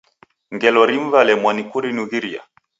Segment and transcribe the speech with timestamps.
[0.55, 2.41] Ngelo rimu w'alemwa ni kurinughiria.